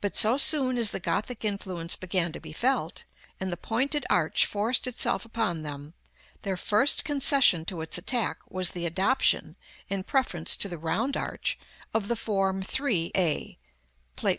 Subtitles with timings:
[0.00, 3.02] But so soon as the Gothic influence began to be felt,
[3.40, 5.94] and the pointed arch forced itself upon them,
[6.42, 9.56] their first concession to its attack was the adoption,
[9.88, 11.58] in preference to the round arch,
[11.92, 13.58] of the form 3 a
[14.14, 14.38] (Plate